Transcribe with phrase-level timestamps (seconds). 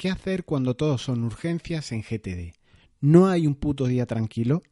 [0.00, 2.54] ¿qué hacer cuando todos son urgencias en GTD?
[3.02, 4.62] ¿No hay un puto día tranquilo?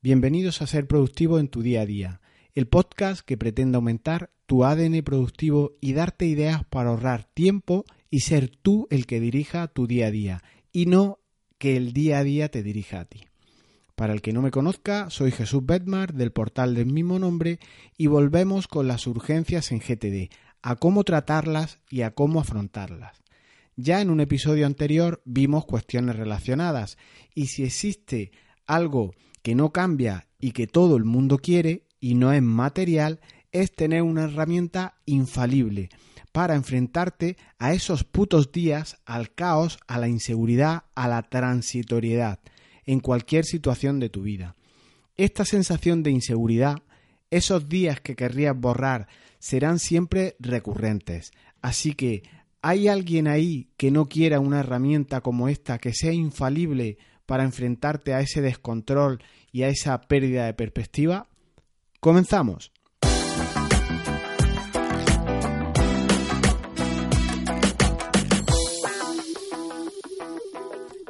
[0.00, 2.22] Bienvenidos a Ser Productivo en tu día a día,
[2.54, 8.20] el podcast que pretende aumentar tu ADN productivo y darte ideas para ahorrar tiempo y
[8.20, 10.42] ser tú el que dirija tu día a día
[10.72, 11.18] y no
[11.58, 13.26] que el día a día te dirija a ti.
[13.96, 17.58] Para el que no me conozca, soy Jesús Bedmar del portal del mismo nombre
[17.98, 23.27] y volvemos con las urgencias en GTD, a cómo tratarlas y a cómo afrontarlas.
[23.80, 26.98] Ya en un episodio anterior vimos cuestiones relacionadas
[27.32, 28.32] y si existe
[28.66, 33.20] algo que no cambia y que todo el mundo quiere y no es material,
[33.52, 35.90] es tener una herramienta infalible
[36.32, 42.40] para enfrentarte a esos putos días, al caos, a la inseguridad, a la transitoriedad
[42.84, 44.56] en cualquier situación de tu vida.
[45.16, 46.82] Esta sensación de inseguridad,
[47.30, 49.06] esos días que querrías borrar,
[49.38, 51.30] serán siempre recurrentes.
[51.62, 52.24] Así que,
[52.62, 58.14] ¿hay alguien ahí que no quiera una herramienta como esta que sea infalible para enfrentarte
[58.14, 61.28] a ese descontrol y a esa pérdida de perspectiva?
[62.00, 62.72] Comenzamos.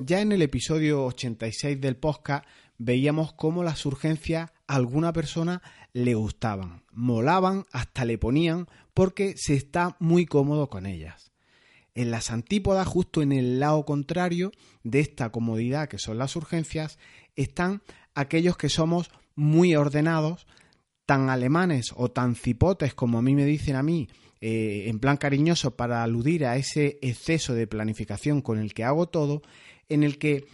[0.00, 2.46] Ya en el episodio 86 del podcast
[2.78, 5.60] veíamos cómo las urgencias a alguna persona
[5.92, 11.27] le gustaban, molaban, hasta le ponían porque se está muy cómodo con ellas.
[11.98, 14.52] En las antípodas, justo en el lado contrario
[14.84, 16.96] de esta comodidad que son las urgencias,
[17.34, 17.82] están
[18.14, 20.46] aquellos que somos muy ordenados,
[21.06, 24.08] tan alemanes o tan cipotes como a mí me dicen a mí,
[24.40, 29.08] eh, en plan cariñoso para aludir a ese exceso de planificación con el que hago
[29.08, 29.42] todo,
[29.88, 30.46] en el que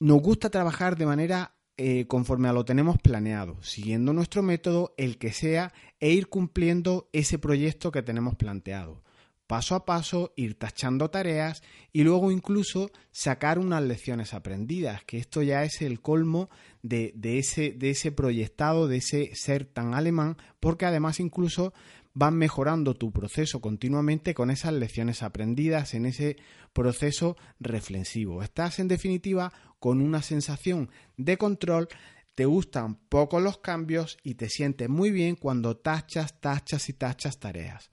[0.00, 5.18] nos gusta trabajar de manera eh, conforme a lo tenemos planeado, siguiendo nuestro método, el
[5.18, 9.02] que sea, e ir cumpliendo ese proyecto que tenemos planteado.
[9.48, 15.42] Paso a paso, ir tachando tareas y luego incluso sacar unas lecciones aprendidas, que esto
[15.42, 16.50] ya es el colmo
[16.82, 21.72] de, ese, ese proyectado, de ese ser tan alemán, porque además incluso
[22.12, 26.36] vas mejorando tu proceso continuamente con esas lecciones aprendidas en ese
[26.74, 28.42] proceso reflexivo.
[28.42, 31.88] Estás en definitiva con una sensación de control,
[32.34, 37.40] te gustan poco los cambios y te sientes muy bien cuando tachas, tachas y tachas
[37.40, 37.90] tareas.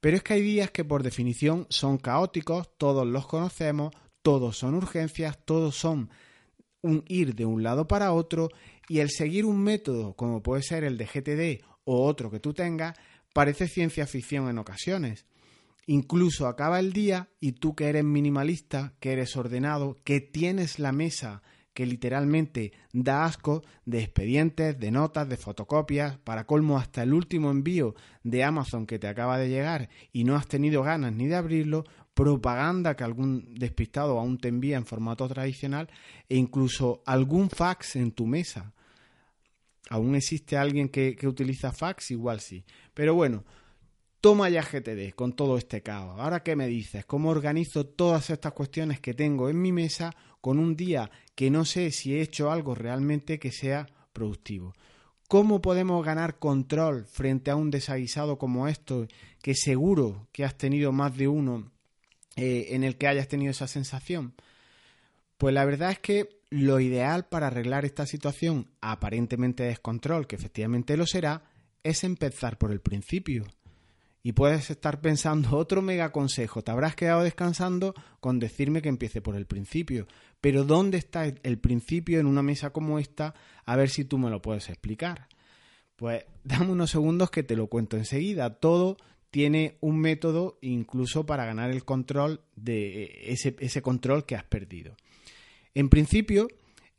[0.00, 3.92] Pero es que hay días que por definición son caóticos, todos los conocemos,
[4.22, 6.10] todos son urgencias, todos son
[6.82, 8.48] un ir de un lado para otro
[8.88, 12.54] y el seguir un método como puede ser el de GTD o otro que tú
[12.54, 12.96] tengas
[13.32, 15.26] parece ciencia ficción en ocasiones.
[15.86, 20.92] Incluso acaba el día y tú que eres minimalista, que eres ordenado, que tienes la
[20.92, 21.42] mesa
[21.78, 27.52] que literalmente da asco de expedientes, de notas, de fotocopias, para colmo hasta el último
[27.52, 27.94] envío
[28.24, 31.84] de Amazon que te acaba de llegar y no has tenido ganas ni de abrirlo,
[32.14, 35.88] propaganda que algún despistado aún te envía en formato tradicional
[36.28, 38.74] e incluso algún fax en tu mesa
[39.88, 42.10] ¿Aún existe alguien que, utiliza fax?
[42.10, 42.64] Igual sí.
[42.92, 43.44] Pero bueno,
[44.20, 46.20] toma ya GTD con todo este caos.
[46.20, 47.06] Ahora, ¿qué me dices?
[47.06, 51.64] ¿Cómo organizo todas estas cuestiones que tengo en mi mesa con un día que no
[51.64, 54.74] sé si he hecho algo realmente que sea productivo?
[55.28, 59.06] ¿Cómo podemos ganar control frente a un desaguisado como esto,
[59.40, 61.70] que seguro que has tenido más de uno
[62.34, 64.34] eh, en el que hayas tenido esa sensación?
[65.36, 70.34] Pues la verdad es que lo ideal para arreglar esta situación aparentemente de descontrol, que
[70.34, 71.44] efectivamente lo será,
[71.84, 73.46] es empezar por el principio.
[74.22, 76.62] Y puedes estar pensando otro mega consejo.
[76.62, 80.06] Te habrás quedado descansando con decirme que empiece por el principio.
[80.40, 83.34] Pero ¿dónde está el principio en una mesa como esta?
[83.64, 85.28] A ver si tú me lo puedes explicar.
[85.96, 88.54] Pues dame unos segundos que te lo cuento enseguida.
[88.54, 88.96] Todo
[89.30, 94.96] tiene un método incluso para ganar el control de ese, ese control que has perdido.
[95.74, 96.48] En principio,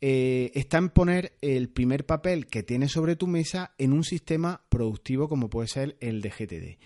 [0.00, 4.62] eh, está en poner el primer papel que tienes sobre tu mesa en un sistema
[4.68, 6.78] productivo como puede ser el de GTD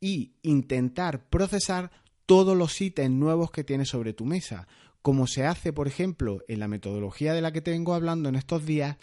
[0.00, 1.90] y intentar procesar
[2.26, 4.68] todos los ítems nuevos que tienes sobre tu mesa,
[5.02, 8.34] como se hace, por ejemplo, en la metodología de la que te vengo hablando en
[8.34, 8.96] estos días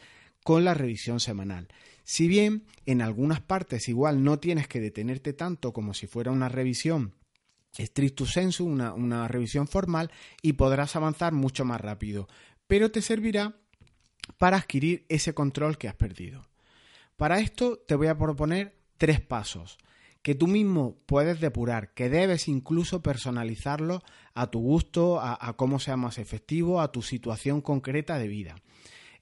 [0.44, 1.68] con la revisión semanal.
[2.04, 6.50] Si bien en algunas partes igual no tienes que detenerte tanto como si fuera una
[6.50, 7.16] revisión
[7.78, 12.28] stricto sensu, una, una revisión formal, y podrás avanzar mucho más rápido,
[12.68, 13.56] pero te servirá
[14.38, 16.46] para adquirir ese control que has perdido.
[17.18, 19.78] Para esto te voy a proponer tres pasos
[20.26, 24.02] que tú mismo puedes depurar, que debes incluso personalizarlo
[24.34, 28.56] a tu gusto, a, cómo sea más efectivo, a tu situación concreta de vida.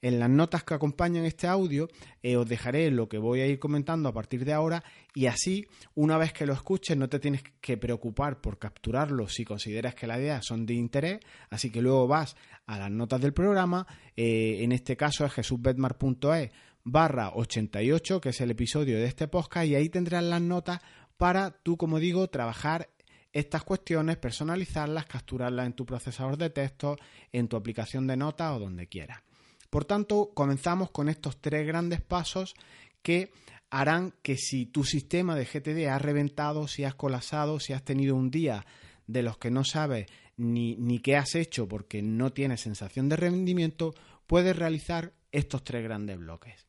[0.00, 1.88] En las notas que acompañan este audio
[2.22, 4.82] eh, os dejaré lo que voy a ir comentando a partir de ahora
[5.14, 9.44] y así, una vez que lo escuches, no te tienes que preocupar por capturarlo si
[9.44, 11.20] consideras que las ideas son de interés,
[11.50, 12.34] así que luego vas
[12.64, 13.86] a las notas del programa,
[14.16, 16.50] eh, en este caso es jesusbetmar.es
[16.84, 20.80] barra 88, que es el episodio de este podcast, y ahí tendrás las notas
[21.16, 22.90] para tú, como digo, trabajar
[23.32, 26.96] estas cuestiones, personalizarlas, capturarlas en tu procesador de texto,
[27.32, 29.22] en tu aplicación de notas o donde quieras.
[29.70, 32.54] Por tanto, comenzamos con estos tres grandes pasos
[33.02, 33.32] que
[33.70, 38.14] harán que si tu sistema de GTD ha reventado, si has colapsado, si has tenido
[38.14, 38.64] un día
[39.08, 40.06] de los que no sabes
[40.36, 43.94] ni, ni qué has hecho porque no tienes sensación de rendimiento,
[44.28, 46.66] puedes realizar estos tres grandes bloques.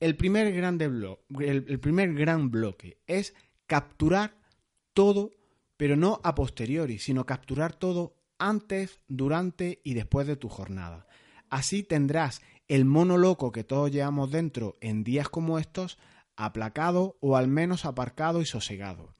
[0.00, 0.52] El primer,
[2.14, 3.34] gran bloque es
[3.66, 4.34] capturar
[4.94, 5.30] todo
[5.80, 11.06] pero no a posteriori, sino capturar todo antes, durante y después de tu jornada.
[11.48, 15.98] Así tendrás el mono loco que todos llevamos dentro en días como estos
[16.36, 19.14] aplacado o al menos aparcado y sosegado.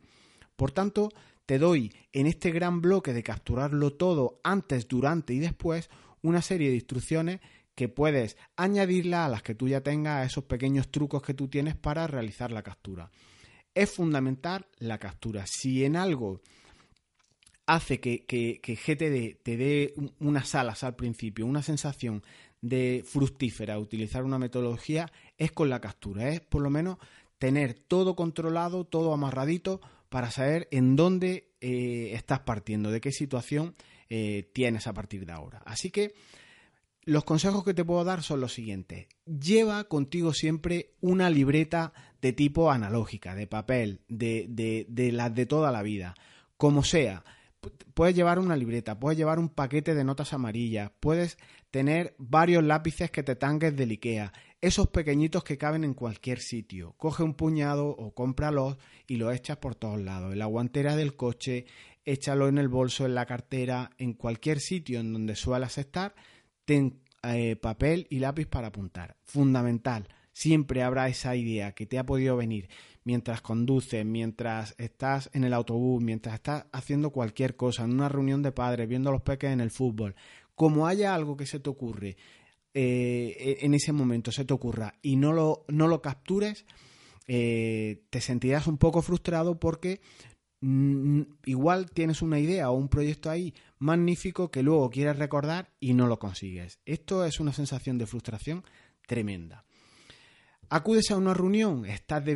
[0.56, 1.09] Por tanto,
[1.47, 5.88] te doy en este gran bloque de capturarlo todo antes, durante y después
[6.21, 7.41] una serie de instrucciones
[7.81, 11.49] que puedes añadirla a las que tú ya tengas, a esos pequeños trucos que tú
[11.49, 13.11] tienes para realizar la captura
[13.75, 15.44] es fundamental la captura.
[15.47, 16.41] Si en algo
[17.67, 22.23] hace que, que, GTD te dé unas alas al principio, una sensación
[22.61, 26.29] de fructífera utilizar una metodología, es con la captura.
[26.31, 26.99] Es por lo menos
[27.38, 33.75] tener todo controlado, todo amarradito para saber en dónde eh, estás partiendo, de qué situación
[34.09, 35.62] eh, tienes a partir de ahora.
[35.65, 36.12] Así que
[37.05, 39.06] los consejos que te puedo dar son los siguientes.
[39.26, 45.47] Lleva contigo siempre una libreta de tipo analógica, de papel, de, de, de las de
[45.47, 46.14] toda la vida.
[46.56, 47.25] Como sea,
[47.94, 51.38] puedes llevar una libreta, puedes llevar un paquete de notas amarillas, puedes
[51.70, 56.94] tener varios lápices que te tanques del IKEA, esos pequeñitos que caben en cualquier sitio.
[56.99, 58.76] Coge un puñado o cómpralos
[59.06, 61.67] y lo echas por todos lados, en la guantera del coche,
[62.05, 66.14] échalo en el bolso, en la cartera, en cualquier sitio en donde suelas estar
[66.71, 69.17] ten eh, papel y lápiz para apuntar.
[69.25, 70.07] Fundamental.
[70.31, 72.69] Siempre habrá esa idea que te ha podido venir
[73.03, 78.41] mientras conduces, mientras estás en el autobús, mientras estás haciendo cualquier cosa, en una reunión
[78.43, 80.15] de padres, viendo a los peques en el fútbol.
[80.55, 82.17] Como haya algo que se te ocurre
[82.73, 86.67] eh, e, en ese momento, se te ocurra y no lo, no lo captures,
[87.27, 90.01] eh, te sentirás un poco frustrado porque
[90.62, 96.07] igual tienes una idea o un proyecto ahí magnífico que luego quieres recordar y no
[96.07, 96.81] lo consigues.
[96.85, 98.65] Esto es una sensación de frustración
[99.07, 99.65] tremenda.
[100.69, 102.35] Acudes a una reunión, estás de,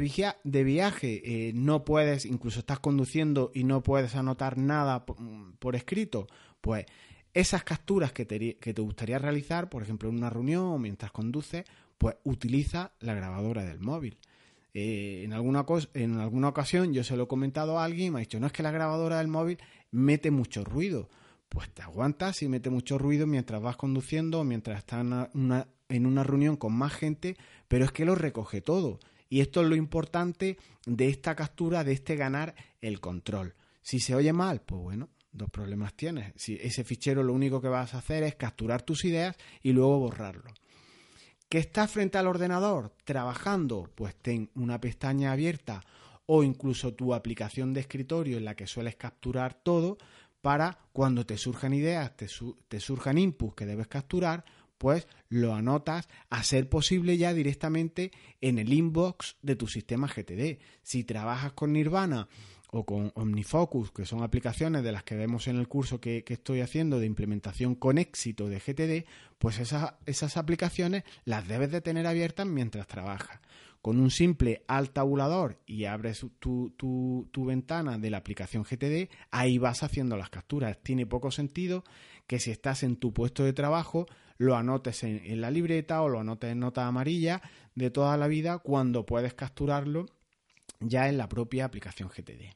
[0.65, 6.27] viaje, eh, no puedes, incluso estás conduciendo y no puedes anotar nada mm, por, escrito,
[6.61, 6.87] pues
[7.33, 11.13] esas capturas que te, que te gustaría realizar, por ejemplo en una reunión o mientras
[11.13, 11.65] conduces,
[11.97, 14.19] pues utiliza la grabadora del móvil.
[14.77, 18.19] Eh, en, alguna en alguna ocasión yo se lo he comentado a alguien y me
[18.19, 19.59] ha dicho, no es que la grabadora del móvil
[19.93, 21.09] mete mucho ruido.
[21.49, 26.25] Pues te aguantas y mete mucho ruido mientras vas conduciendo o mientras estás en una,
[26.25, 27.37] reunión con más gente,
[27.69, 28.99] pero es que lo recoge todo.
[29.29, 33.55] Y esto es lo importante de esta captura, de este ganar el control.
[33.83, 36.33] Si se oye mal, pues bueno, dos problemas tienes.
[36.37, 40.01] Si ese fichero lo único que vas a hacer es capturar tus ideas y luego
[40.01, 40.51] borrarlo.
[41.55, 43.89] ¿Que estás frente al ordenador trabajando?
[43.95, 45.85] Pues ten una pestaña abierta
[46.27, 49.97] o incluso tu aplicación de escritorio en la que sueles capturar todo
[50.43, 52.27] para cuando te surjan ideas, te,
[52.67, 54.45] te surjan inputs que debes capturar,
[54.79, 60.59] pues lo anotas a ser posible ya directamente en el inbox de tu sistema GTD.
[60.83, 62.29] Si trabajas con Nirvana
[62.77, 66.61] o con OmniFocus, que son aplicaciones de las que vemos en el curso que, estoy
[66.61, 72.05] haciendo de implementación con éxito de GTD, pues esas, esas aplicaciones las debes de tener
[72.09, 73.39] abiertas mientras trabajas.
[73.81, 79.59] Con un simple alt tabulador y abres tu, tu, ventana de la aplicación GTD, ahí
[79.59, 80.79] vas haciendo las capturas.
[80.83, 81.85] Tiene poco sentido
[82.27, 86.21] que si estás en tu puesto de trabajo, lo anotes en, la libreta o lo
[86.21, 87.43] anotes en nota amarilla
[87.75, 90.07] de toda la vida cuando puedes capturarlo
[90.81, 92.55] ya en la propia aplicación GTD.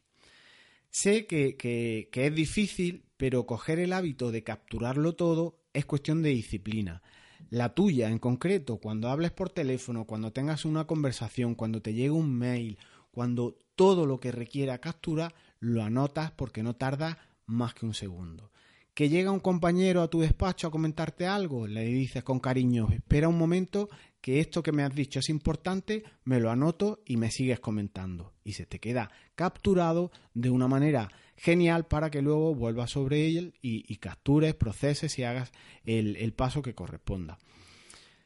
[0.90, 7.02] Sé que, es difícil, pero coger el hábito de capturarlo todo es cuestión de disciplina.
[7.50, 12.11] La tuya en concreto, cuando hables por teléfono, cuando tengas una conversación, cuando te llegue
[12.11, 12.78] un mail,
[13.11, 18.50] cuando todo lo que requiera captura, lo anotas porque no tarda más que un segundo.
[18.98, 23.28] Que llega un compañero a tu despacho a comentarte algo, le dices con cariño, espera
[23.28, 23.88] un momento
[24.20, 28.34] que esto que me has dicho es importante, me lo anoto y me sigues comentando.
[28.42, 33.54] Y se te queda capturado de una manera genial para que luego vuelvas sobre él
[33.62, 35.52] y, captures, proceses y hagas
[35.84, 37.38] el, paso que corresponda.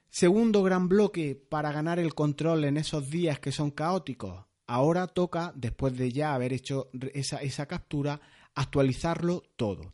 [0.08, 4.46] Segundo gran bloque para ganar el control en esos días que son caóticos.
[4.66, 8.22] Ahora toca, después de ya haber hecho esa, esa captura,
[8.54, 9.92] actualizarlo todo.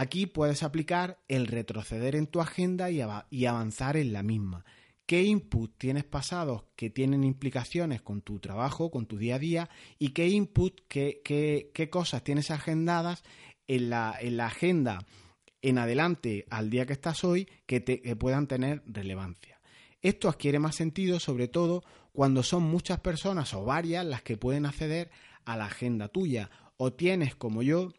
[0.00, 4.64] Aquí puedes aplicar el retroceder en tu agenda y, avanzar en la misma.
[5.06, 9.70] ¿Qué input tienes pasados que tienen implicaciones con tu trabajo, con tu día a día?
[9.98, 13.24] ¿Y qué input, qué, qué, cosas tienes agendadas
[13.66, 15.04] en la, en la agenda
[15.62, 19.60] en adelante al día que estás hoy que, te, puedan tener relevancia.
[20.00, 24.64] Esto adquiere más sentido sobre todo cuando son muchas personas o varias las que pueden
[24.64, 25.10] acceder
[25.44, 27.92] a la agenda tuya o tienes como yo,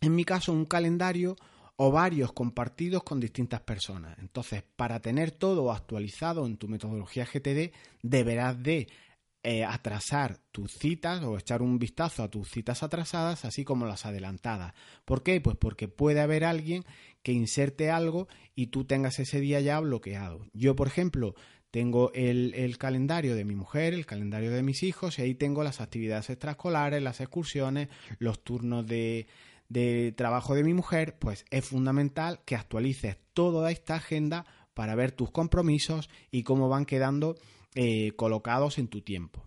[0.00, 1.36] en mi caso, un calendario
[1.76, 4.18] o varios compartidos con distintas personas.
[4.18, 7.72] Entonces, para tener todo actualizado en tu metodología GTD,
[8.02, 8.88] deberás de
[9.42, 14.04] eh, atrasar tus citas o echar un vistazo a tus citas atrasadas, así como las
[14.04, 14.74] adelantadas.
[15.04, 15.40] ¿Por qué?
[15.40, 16.84] Pues porque puede haber alguien
[17.22, 20.46] que inserte algo y tú tengas ese día ya bloqueado.
[20.52, 21.34] Yo, por ejemplo,
[21.70, 25.80] tengo el, calendario de mi mujer, el calendario de mis hijos, y ahí tengo las
[25.80, 27.88] actividades extraescolares, las excursiones,
[28.18, 29.26] los turnos de,
[29.68, 35.12] de trabajo de mi mujer, pues es fundamental que actualices toda esta agenda para ver
[35.12, 37.36] tus compromisos y cómo van quedando
[37.74, 39.42] eh, colocados en tu tiempo.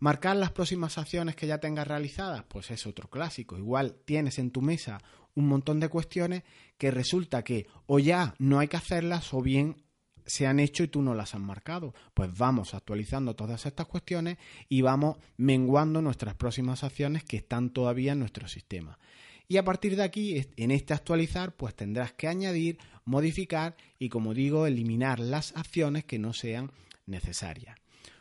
[0.00, 3.58] Marcar las próximas acciones que ya tengas realizadas, pues es otro clásico.
[3.58, 5.00] Igual tienes en tu mesa
[5.34, 6.44] un montón de cuestiones
[6.78, 9.84] que resulta que o ya no hay que hacerlas o bien
[10.28, 11.94] se han hecho y tú no las has marcado.
[12.14, 18.12] Pues vamos actualizando todas estas cuestiones y vamos menguando nuestras próximas acciones que están todavía
[18.12, 18.98] en nuestro sistema.
[19.48, 22.76] Y a partir de aquí, en este actualizar, pues tendrás que añadir,
[23.06, 26.70] modificar y, como digo, eliminar las acciones que no sean
[27.06, 27.78] necesaria.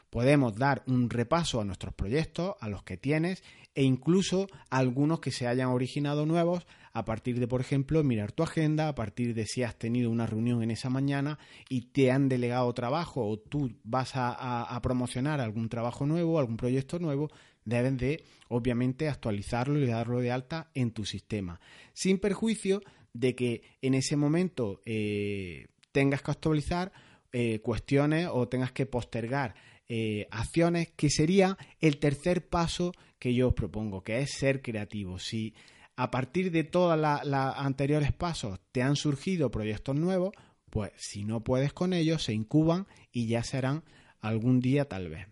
[0.09, 3.43] Podemos dar un repaso a nuestros proyectos, a los que tienes
[3.75, 8.31] e incluso a algunos que se hayan originado nuevos a partir de, por ejemplo, mirar
[8.31, 11.37] tu agenda, a partir de si has tenido una reunión en esa mañana
[11.69, 16.97] y te han delegado trabajo o tú vas a, promocionar algún trabajo nuevo, algún proyecto
[16.97, 17.29] nuevo,
[17.67, 21.59] deben de, obviamente, actualizarlo y darlo de alta en tu sistema,
[21.93, 22.81] sin perjuicio
[23.13, 26.93] de que en ese momento eh, tengas que actualizar
[27.33, 29.55] eh, cuestiones o tengas que postergar
[29.89, 35.19] eh, acciones, que sería el tercer paso que yo os propongo, que es ser creativo.
[35.19, 35.53] Si
[35.97, 40.31] a partir de todos los anteriores pasos te han surgido proyectos nuevos,
[40.69, 43.83] pues si no puedes con ellos, se incuban y ya serán
[44.21, 45.27] algún día tal vez.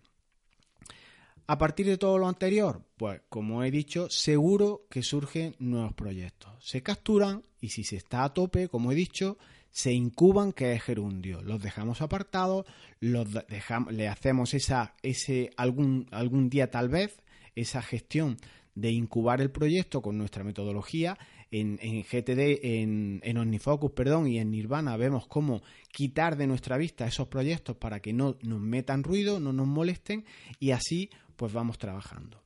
[1.48, 6.52] A partir de todo lo anterior, pues como he dicho, seguro que surgen nuevos proyectos.
[6.60, 9.38] Se capturan y si se está a tope, como he dicho,
[9.70, 11.42] se incuban, que es gerundio.
[11.42, 12.66] Los dejamos apartados,
[12.98, 17.22] los dejamos, le hacemos esa, ese algún, algún día tal vez,
[17.54, 18.38] esa gestión
[18.76, 21.18] de incubar el proyecto con nuestra metodología.
[21.50, 27.06] En, GTD, en, en, OmniFocus, perdón, y en Nirvana vemos cómo quitar de nuestra vista
[27.06, 30.24] esos proyectos para que no nos metan ruido, no nos molesten
[30.60, 32.42] y así pues vamos trabajando.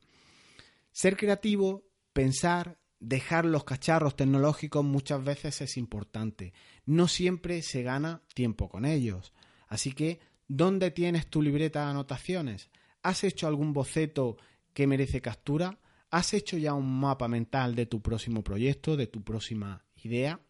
[0.92, 6.52] Ser creativo, pensar, dejar los cacharros tecnológicos muchas veces es importante.
[6.86, 9.32] No siempre se gana tiempo con ellos.
[9.66, 12.70] Así que, ¿dónde tienes tu libreta de anotaciones?
[13.02, 14.36] ¿Has hecho algún boceto
[14.74, 15.79] que merece captura?
[16.10, 20.40] ¿Has hecho ya un mapa mental de tu próximo proyecto, de tu próxima idea?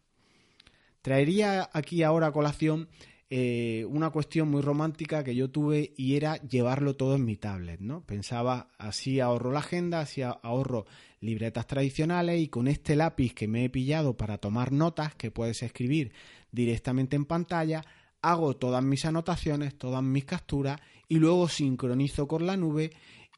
[1.01, 2.89] Traería aquí ahora a colación
[3.33, 7.79] eh, una cuestión muy romántica que yo tuve y era llevarlo todo en mi tablet,
[7.79, 8.05] ¿no?
[8.05, 10.85] Pensaba, así ahorro la agenda, así ahorro
[11.21, 15.63] libretas tradicionales y con este lápiz que me he pillado para tomar notas que puedes
[15.63, 16.11] escribir
[16.51, 17.85] directamente en pantalla,
[18.21, 22.91] hago todas mis anotaciones, todas mis capturas y luego sincronizo con la nube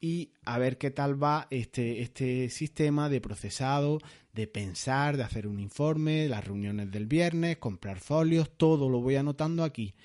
[0.04, 4.00] y a ver qué tal va este, este sistema de procesado,
[4.34, 9.16] de pensar, de hacer un informe, las reuniones del viernes, comprar folios, todo lo voy
[9.16, 9.96] anotando aquí.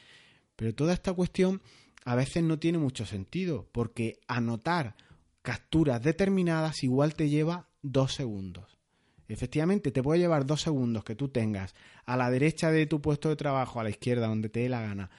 [0.54, 1.60] Pero toda esta cuestión
[2.04, 4.94] a veces no tiene mucho sentido, porque anotar
[5.42, 8.78] capturas determinadas igual te lleva dos segundos.
[9.26, 11.74] Efectivamente, te puede llevar dos segundos que tú tengas
[12.06, 14.80] a la derecha de tu puesto de trabajo, a la izquierda, donde te dé la
[14.80, 15.10] gana,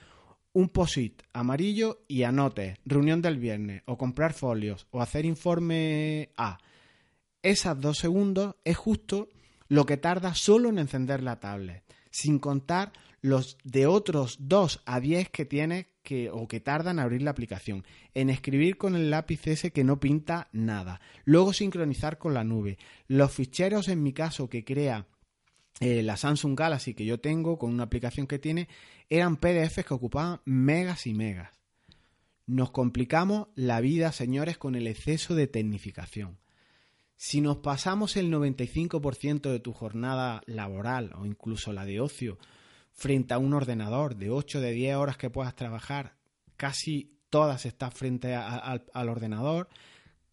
[0.52, 6.58] un POSIT amarillo y anotes reunión del viernes o comprar folios o hacer informe A.
[7.42, 9.28] Esas dos segundos es justo
[9.68, 12.92] lo que tarda solo en encender la tablet, sin contar
[13.22, 17.30] los de otros 2 a 10 que tienes que, o que tardan en abrir la
[17.30, 22.44] aplicación, en escribir con el lápiz ese que no pinta nada, luego sincronizar con la
[22.44, 25.06] nube, los ficheros en mi caso que crea
[25.80, 28.68] eh, la Samsung Galaxy que yo tengo con una aplicación que tiene
[29.08, 31.58] eran PDFs que ocupaban megas y megas.
[32.46, 36.38] Nos complicamos la vida, señores, con el exceso de tecnificación.
[37.16, 42.38] Si nos pasamos el 95% de tu jornada laboral o incluso la de ocio
[42.92, 46.16] frente a un ordenador de 8 de 10 horas que puedas trabajar,
[46.56, 49.68] casi todas estás frente al ordenador,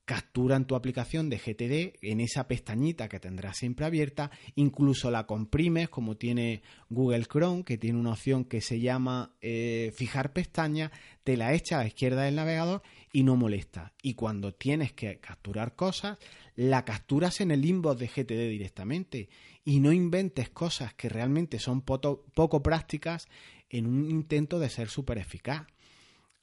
[0.08, 5.28] captura en tu aplicación de GTD en esa pestañita que tendrás siempre abierta, incluso la
[5.28, 10.94] comprimes como tiene Google Chrome, que tiene una opción que se llama eh, fijar pestaña,
[11.26, 13.92] te la echa a la izquierda del navegador y no molesta.
[14.02, 16.18] Y cuando tienes que capturar cosas,
[16.56, 19.28] la capturas en el inbox de GTD directamente
[19.66, 23.28] y no inventes cosas que realmente son poco, prácticas
[23.70, 25.68] en un intento de ser súper eficaz.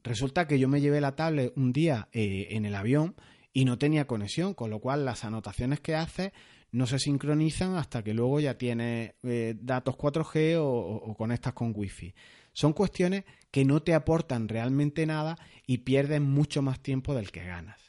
[0.02, 3.14] Resulta que yo me llevé la tablet un día eh, en el avión
[3.54, 6.32] y no tenía conexión, con lo cual las anotaciones que haces
[6.72, 11.72] no se sincronizan hasta que luego ya tienes eh, datos 4G o, o, conectas con
[11.74, 12.14] Wi-Fi.
[12.52, 17.44] Son cuestiones que no te aportan realmente nada y pierdes mucho más tiempo del que
[17.44, 17.80] ganas.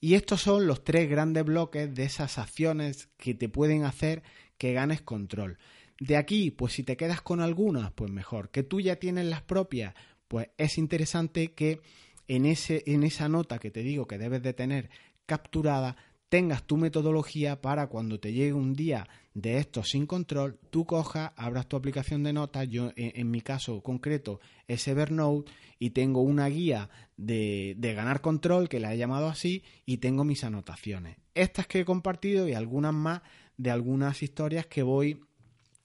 [0.00, 4.22] Y estos son los tres grandes bloques de esas acciones que te pueden hacer
[4.56, 5.58] que ganes control.
[6.00, 8.50] De aquí, pues si te quedas con algunas, pues mejor.
[8.50, 9.94] Que tú ya tienes las propias,
[10.28, 11.80] pues es interesante que
[12.28, 14.90] en, ese, en esa nota que te digo que debes de tener
[15.26, 15.96] capturada,
[16.28, 21.32] tengas tu metodología para cuando te llegue un día de estos sin control, tú cojas,
[21.36, 26.48] abras tu aplicación de notas, yo en, mi caso concreto es Evernote y tengo una
[26.48, 31.16] guía de, ganar control que la he llamado así y tengo mis anotaciones.
[31.34, 33.22] Estas que he compartido y algunas más
[33.56, 35.20] de algunas historias que voy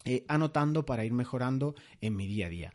[0.06, 2.74] eh, anotando para ir mejorando en mi día a día.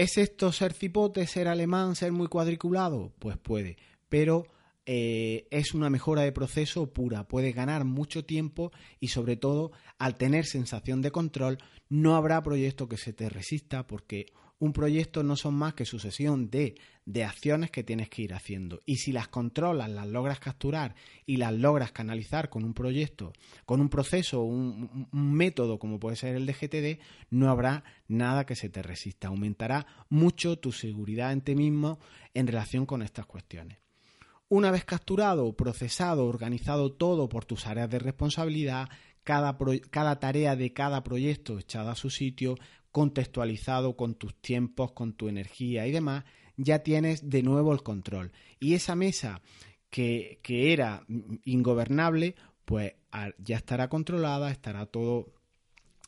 [0.00, 3.12] ¿Es esto ser cipote, ser alemán, ser muy cuadriculado?
[3.18, 3.76] Pues puede,
[4.08, 4.46] pero
[4.86, 10.14] eh, es una mejora de proceso pura, puede ganar mucho tiempo y sobre todo al
[10.14, 11.58] tener sensación de control
[11.90, 16.50] no habrá proyecto que se te resista porque un proyecto no son más que sucesión
[16.50, 16.76] de,
[17.06, 18.82] de acciones que tienes que ir haciendo.
[18.84, 23.32] Y si las controlas, las logras capturar y las logras canalizar con un proyecto,
[23.64, 27.00] con un proceso, un, un método como puede ser el de GTD,
[27.30, 29.28] no habrá nada que se te resista.
[29.28, 31.98] Aumentará mucho tu seguridad en ti mismo
[32.34, 33.78] en relación con estas cuestiones.
[34.50, 38.88] Una vez capturado, procesado, organizado todo por tus áreas de responsabilidad,
[39.22, 39.56] cada,
[39.90, 42.56] cada, tarea de cada proyecto echada a su sitio,
[42.92, 46.24] contextualizado con tus tiempos, con tu energía y demás,
[46.56, 48.32] ya tienes de nuevo el control.
[48.58, 49.40] Y esa mesa
[49.88, 51.04] que, que era
[51.44, 52.94] ingobernable, pues
[53.38, 55.32] ya estará controlada, estará todo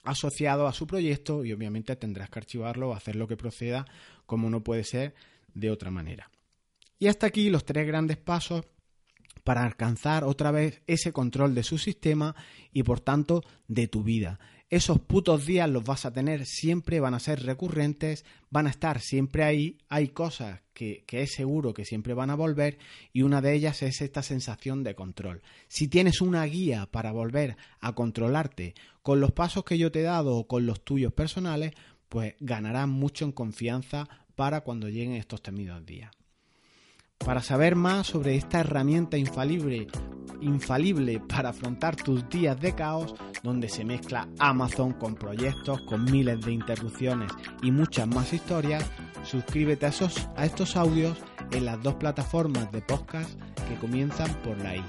[0.05, 3.87] asociado a su proyecto y obviamente tendrás que archivarlo o hacer lo que proceda
[4.27, 5.15] como no puede ser
[5.55, 6.31] de otra manera.
[6.99, 8.65] Y hasta aquí los tres grandes pasos
[9.45, 12.35] para alcanzar otra vez ese control de su sistema
[12.73, 14.39] y por tanto de tu vida.
[14.73, 19.01] Esos putos días los vas a tener siempre, van a ser recurrentes, van a estar
[19.01, 19.77] siempre ahí.
[19.91, 22.79] Hay cosas que, que, es seguro que siempre van a volver
[23.13, 25.43] y una de ellas es esta sensación de control.
[25.69, 30.05] Si tienes una guía para volver a controlarte con los pasos que yo te he
[30.05, 31.75] dado o con los tuyos personales,
[32.09, 36.13] pues ganarás mucho en confianza para cuando lleguen estos temidos días.
[37.19, 39.89] Para saber más sobre esta herramienta infalible,
[40.43, 46.41] infalible para afrontar tus días de caos, donde se mezcla Amazon con proyectos, con miles
[46.41, 48.85] de interrupciones y muchas más historias,
[49.25, 51.17] suscríbete a, esos, a estos audios
[51.53, 53.31] en las dos plataformas de podcast
[53.69, 54.85] que comienzan por la I.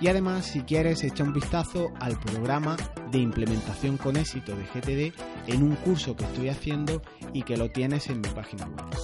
[0.00, 2.76] Y además, si quieres, echa un vistazo al programa
[3.10, 5.14] de implementación con éxito de GTD
[5.46, 8.94] en un curso que estoy haciendo y que lo tienes en mi página web.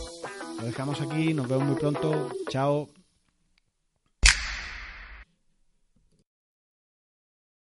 [0.59, 2.29] Lo dejamos aquí, nos vemos muy pronto.
[2.51, 3.01] Chao.